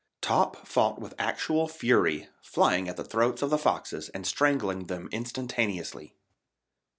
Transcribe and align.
Top 0.21 0.65
fought 0.67 0.97
with 0.99 1.13
actual 1.19 1.67
fury, 1.67 2.27
flying 2.41 2.89
at 2.89 2.97
the 2.97 3.03
throats 3.03 3.43
of 3.43 3.51
the 3.51 3.57
foxes 3.59 4.09
and 4.09 4.25
strangling 4.25 4.85
them 4.85 5.07
instantaneously. 5.11 6.15